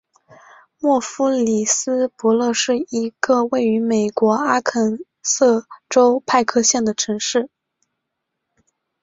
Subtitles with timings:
[0.79, 7.51] 默弗里斯伯勒是一个位于美国阿肯色州派克县的城市。